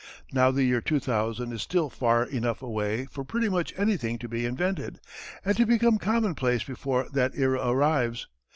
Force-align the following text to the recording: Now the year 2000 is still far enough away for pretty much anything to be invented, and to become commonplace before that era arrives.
Now 0.33 0.49
the 0.49 0.63
year 0.63 0.81
2000 0.81 1.53
is 1.53 1.61
still 1.61 1.87
far 1.91 2.23
enough 2.25 2.63
away 2.63 3.05
for 3.05 3.23
pretty 3.23 3.49
much 3.49 3.71
anything 3.77 4.17
to 4.17 4.27
be 4.27 4.47
invented, 4.47 4.99
and 5.45 5.55
to 5.57 5.65
become 5.67 5.99
commonplace 5.99 6.63
before 6.63 7.07
that 7.13 7.33
era 7.37 7.59
arrives. 7.69 8.25